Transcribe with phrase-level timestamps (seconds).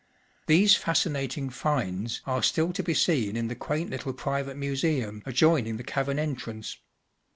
[0.47, 5.77] These fascinating “finds" are still to be seen in the quaint little private museum adjoining
[5.77, 6.77] the cavern entrance.